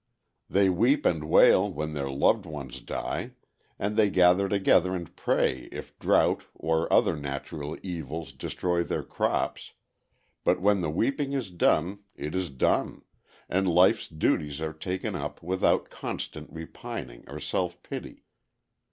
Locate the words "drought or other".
5.99-7.15